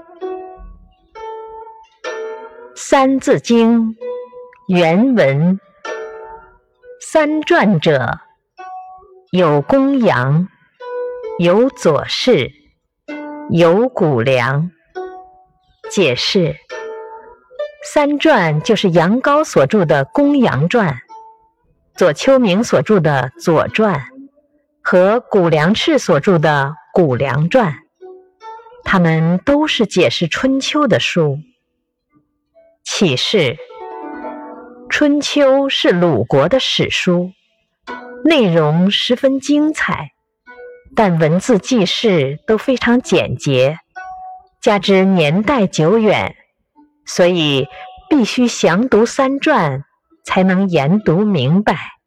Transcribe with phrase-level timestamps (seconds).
[2.74, 3.94] 《三字经》
[4.68, 5.60] 原文：
[7.00, 8.18] 三传者，
[9.30, 10.48] 有公羊，
[11.38, 12.50] 有左氏，
[13.50, 14.70] 有谷梁。
[15.90, 16.56] 解释：
[17.92, 20.94] 三传就是杨高所著的《公羊传》，
[21.96, 23.94] 左丘明所著的《左传》，
[24.82, 27.72] 和谷梁赤所著的《谷梁传》，
[28.92, 31.38] 它们都是解释春秋的书。
[32.82, 33.56] 启示：
[34.88, 37.30] 《春秋》是鲁国的史书，
[38.24, 40.10] 内容十分精彩，
[40.96, 43.78] 但文字记事都非常简洁，
[44.60, 46.34] 加之年代久远，
[47.06, 47.68] 所以
[48.08, 49.84] 必须详读三传，
[50.24, 51.99] 才能研读明白。